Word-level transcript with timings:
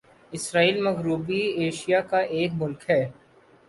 اسرائیل 0.33 0.81
مغربی 0.83 1.41
ایشیا 1.59 2.01
کا 2.09 2.19
ایک 2.35 2.51
ملک 2.55 2.89
ہے 2.89 3.03